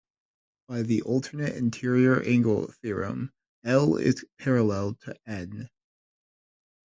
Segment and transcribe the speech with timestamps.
[0.67, 3.31] By the alternate interior angle theorem,
[3.63, 5.69] "l" is parallel to "n".